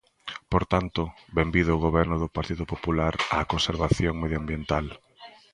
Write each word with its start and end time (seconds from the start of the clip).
Por 0.51 0.63
tanto, 0.73 1.01
benvido 1.37 1.71
o 1.73 1.83
Goberno 1.85 2.15
do 2.19 2.33
Partido 2.37 2.63
Popular 2.73 3.13
á 3.35 3.37
conservación 3.53 4.13
medioambiental. 4.23 4.85